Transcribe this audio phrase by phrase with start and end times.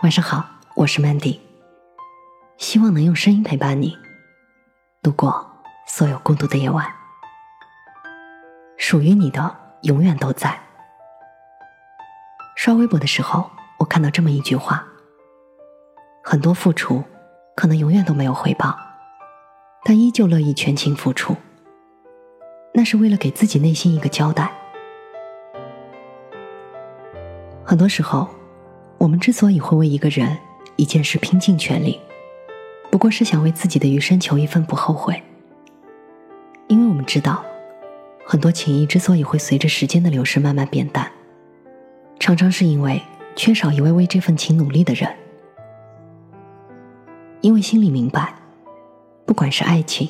[0.00, 1.40] 晚上好，我是 Mandy，
[2.56, 3.98] 希望能用声音陪伴你
[5.02, 5.44] 度过
[5.88, 6.86] 所有孤独的夜晚。
[8.76, 10.56] 属于你的永远都在。
[12.54, 13.50] 刷微博的时候，
[13.80, 14.86] 我看到这么一句话：
[16.22, 17.02] 很多付出
[17.56, 18.78] 可能永远都没有回报，
[19.82, 21.34] 但依旧乐意全情付出，
[22.72, 24.52] 那是为了给自己内心一个交代。
[27.64, 28.28] 很多时候，
[28.98, 30.36] 我们之所以会为一个人、
[30.74, 32.00] 一件事拼尽全力，
[32.90, 35.22] 不过是想为自己的余生求一份不后悔。
[36.66, 37.44] 因为我们知道，
[38.26, 41.10] 很多情谊之所以会随着时间的流逝慢慢变淡，
[42.18, 43.00] 常常是因为
[43.36, 45.08] 缺少一位为这份情努力的人。
[47.40, 48.34] 因为心里明白，
[49.24, 50.08] 不管是爱情、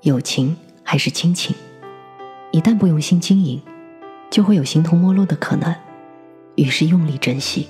[0.00, 1.54] 友情还是亲情，
[2.52, 3.60] 一旦不用心经营，
[4.30, 5.76] 就会有形同陌路的可能。
[6.54, 7.68] 于是用力珍惜。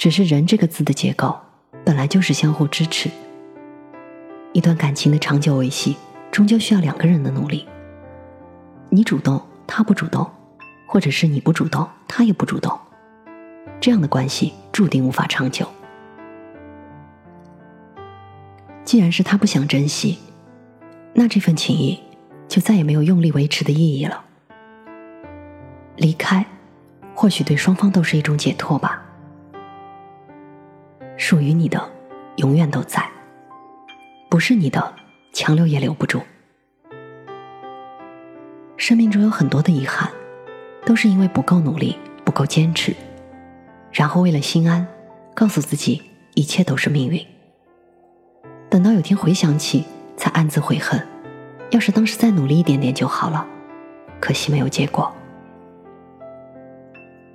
[0.00, 1.38] 只是“人”这个字的结构
[1.84, 3.10] 本来就是相互支持，
[4.54, 5.94] 一段感情的长久维系，
[6.32, 7.68] 终究需要两个人的努力。
[8.88, 10.26] 你主动，他不主动，
[10.86, 12.78] 或者是你不主动，他也不主动，
[13.78, 15.68] 这样的关系注定无法长久。
[18.86, 20.18] 既然是他不想珍惜，
[21.12, 22.00] 那这份情谊
[22.48, 24.24] 就再也没有用力维持的意义了。
[25.96, 26.46] 离开，
[27.14, 29.02] 或许对双方都是一种解脱吧。
[31.30, 31.88] 属于你的，
[32.38, 33.02] 永远都在；
[34.28, 34.96] 不是你的，
[35.32, 36.20] 强留也留不住。
[38.76, 40.10] 生命中有很多的遗憾，
[40.84, 42.96] 都是因为不够努力、不够坚持，
[43.92, 44.84] 然后为了心安，
[45.32, 46.02] 告诉自己
[46.34, 47.24] 一切都是命运。
[48.68, 49.84] 等到有天回想起，
[50.16, 51.00] 才暗自悔恨：
[51.70, 53.46] 要是当时再努力一点点就好了，
[54.18, 55.14] 可惜没有结果。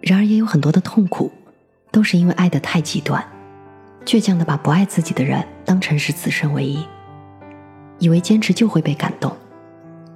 [0.02, 1.32] 然而也有很多的痛苦，
[1.94, 3.26] 都是因为爱的太极端，
[4.06, 6.86] 倔强的把不爱自己的人当成是此生唯一，
[7.98, 9.36] 以为坚持就会被感动，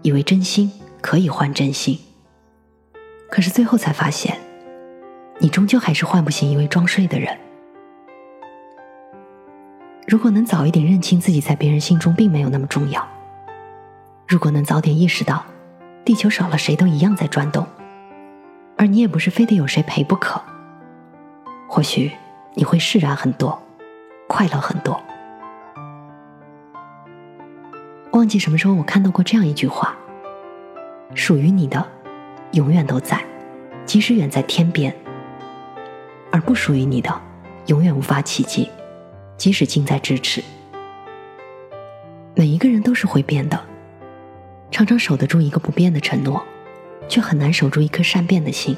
[0.03, 1.99] 以为真心可以换真心。
[3.31, 4.37] 可是最后才发现，
[5.39, 7.35] 你终究还是换不醒一位装睡的人。
[10.07, 13.07] 如果能早一点认清自己在别人心中并没有那么重要，
[14.27, 15.43] 如果能早点意识到，
[16.05, 17.65] 地球少了谁都一样在转动。
[18.77, 20.39] 而你也不是非得有谁陪不可，
[21.67, 22.11] 或许
[22.53, 23.61] 你会释然很多，
[24.29, 25.01] 快乐很多。
[28.11, 29.97] 忘记什么时候我看到过这样一句话：
[31.15, 31.83] 属于你的，
[32.51, 33.19] 永远都在，
[33.87, 34.93] 即使远在天边；
[36.31, 37.21] 而不属于你的，
[37.65, 38.69] 永远无法企及，
[39.35, 40.43] 即使近在咫尺。
[42.35, 43.59] 每一个人都是会变的，
[44.69, 46.45] 常常守得住一个不变的承诺。
[47.07, 48.77] 却很难守住一颗善变的心，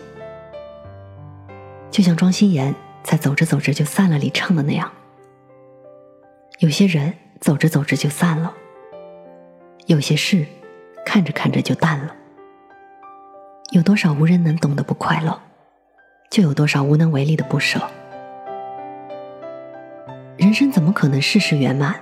[1.92, 2.74] 就像庄心妍
[3.04, 4.90] 在《走着走着就散了》里唱的那样
[6.62, 8.54] ：“有些人走着走着就散了，
[9.88, 10.46] 有些事
[11.04, 12.16] 看着看着就淡了。
[13.72, 15.42] 有多少无人能懂的不快乐，
[16.30, 17.82] 就有多少无能为力的不舍。
[20.38, 21.96] 人生怎么可能事事圆满？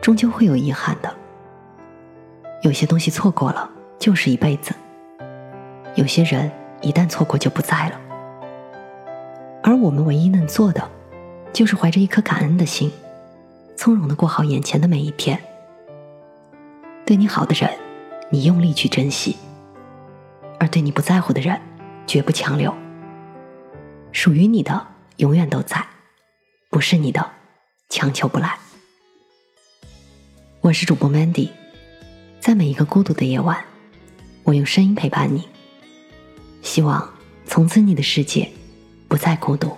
[0.00, 1.14] 终究会有遗憾的。
[2.62, 4.74] 有些东西错过了，就是一辈子。”
[5.94, 6.50] 有些人
[6.80, 8.00] 一旦错过就不在了，
[9.62, 10.90] 而我们唯一能做的，
[11.52, 12.90] 就是怀着一颗感恩的心，
[13.78, 15.40] 从容的过好眼前的每一天。
[17.06, 17.78] 对你好的人，
[18.28, 19.36] 你用力去珍惜；
[20.58, 21.56] 而对你不在乎的人，
[22.04, 22.74] 绝不强留。
[24.10, 24.84] 属于你的
[25.18, 25.86] 永远都在，
[26.70, 27.24] 不是你的，
[27.88, 28.58] 强求不来。
[30.60, 31.50] 我是主播 Mandy，
[32.40, 33.64] 在每一个孤独的夜晚，
[34.42, 35.48] 我用声音陪伴你。
[36.62, 37.08] 希望
[37.46, 38.50] 从此你的世界
[39.06, 39.76] 不再孤独。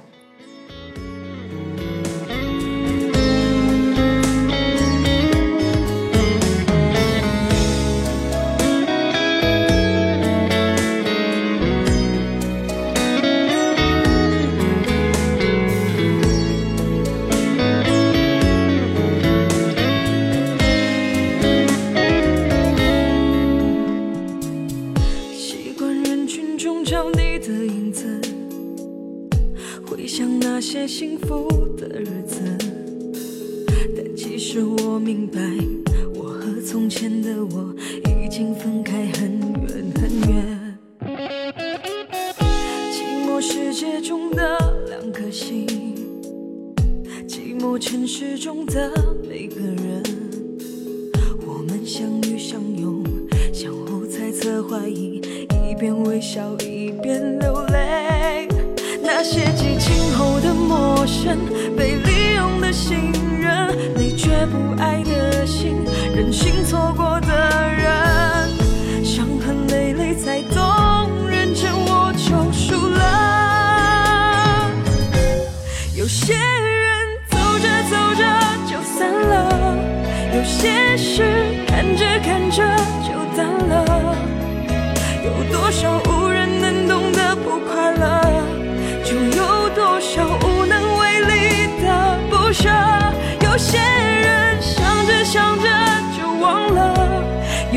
[34.62, 35.40] 我明白，
[36.14, 37.74] 我和从前的我
[38.08, 40.78] 已经分开很远很远。
[42.92, 44.58] 寂寞世界中的
[44.88, 45.66] 两颗心，
[47.26, 48.92] 寂寞城市中的
[49.28, 50.02] 每个人，
[51.46, 53.02] 我们相遇相拥，
[53.52, 55.20] 相互猜测怀疑。
[55.68, 58.48] 一边微笑一边流泪。
[59.02, 61.38] 那些激情后的陌生，
[61.76, 63.12] 被利用的心，
[64.22, 65.82] 却不爱的心，
[66.14, 67.28] 任性错过的
[67.72, 67.90] 人，
[69.02, 74.70] 伤痕累累才懂，认真我就输了。
[75.96, 78.22] 有些人走着走着
[78.68, 79.34] 就散了，
[80.36, 81.24] 有些事
[81.66, 82.62] 看着看着
[83.02, 84.14] 就淡了，
[85.24, 87.79] 有多少无人能懂的不快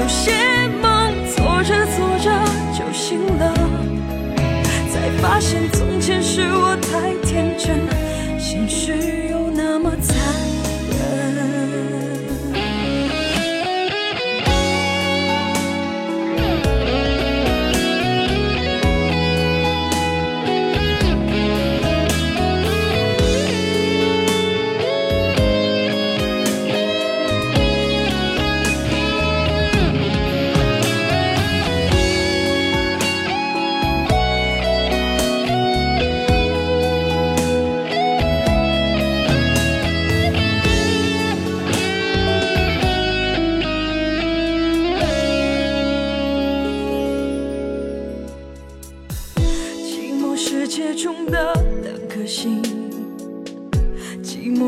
[0.03, 0.33] 有些
[0.81, 2.29] 梦做着做着
[2.77, 3.53] 就醒了。
[4.91, 7.79] 才发现从前是我太天真，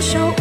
[0.00, 0.39] 手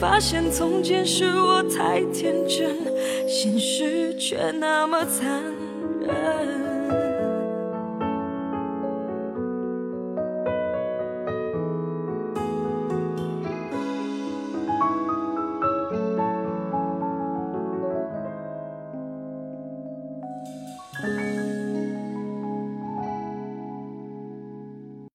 [0.00, 2.76] 发现从前是我太天真，
[3.26, 5.42] 现实却那么残
[6.00, 6.67] 忍。